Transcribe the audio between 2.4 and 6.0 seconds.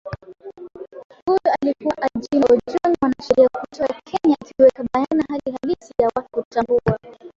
ojwang mwanasheria kutoka kenya akiweka bayana hali halisi